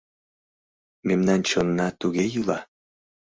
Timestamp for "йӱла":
2.33-2.59